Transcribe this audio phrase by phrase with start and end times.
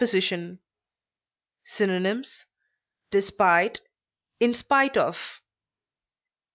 [1.63, 2.47] _Synonyms:
[3.11, 3.81] despite,
[4.39, 5.15] in spite of.